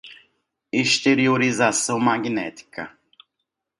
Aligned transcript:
Exteriorização 0.73 1.99
magnética 1.99 2.89